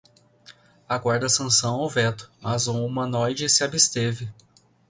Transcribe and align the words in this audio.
Aguarda 0.89 1.29
sanção 1.29 1.77
ou 1.77 1.87
veto, 1.87 2.31
mas 2.41 2.67
um 2.67 2.83
humanoide 2.83 3.47
se 3.47 3.63
absteve 3.63 4.33